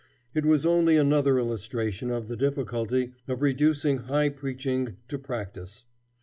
[0.33, 5.85] It was only another illustration of the difficulty of reducing high preaching to practice.